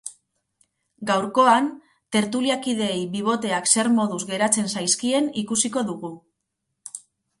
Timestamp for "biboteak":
3.17-3.69